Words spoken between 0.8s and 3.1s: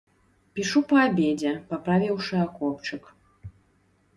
па абедзе, паправіўшы акопчык.